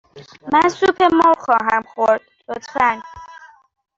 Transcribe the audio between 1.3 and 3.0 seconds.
خواهم خورد، لطفاً.